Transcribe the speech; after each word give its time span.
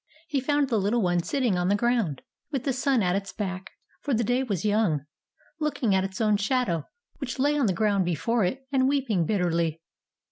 He 0.27 0.39
found 0.41 0.67
the 0.69 0.79
little 0.79 1.03
one 1.03 1.21
sitting 1.21 1.59
on 1.59 1.67
the 1.67 1.75
ground, 1.75 2.23
with 2.49 2.63
the 2.63 2.73
sun 2.73 3.03
at 3.03 3.15
its 3.15 3.31
back 3.31 3.69
(for 4.01 4.15
the 4.15 4.23
day 4.23 4.41
was 4.41 4.65
young), 4.65 5.05
looking 5.59 5.93
at 5.93 6.03
its 6.03 6.19
own 6.19 6.37
shadow, 6.37 6.87
which 7.19 7.37
lay 7.37 7.55
on 7.55 7.67
the 7.67 7.71
ground 7.73 8.03
before 8.03 8.43
it, 8.43 8.65
and 8.71 8.89
weeping 8.89 9.27
bitterly. 9.27 9.79